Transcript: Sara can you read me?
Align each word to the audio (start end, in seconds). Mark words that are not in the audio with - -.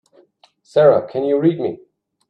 Sara 0.63 1.07
can 1.07 1.23
you 1.25 1.39
read 1.39 1.59
me? 1.59 1.79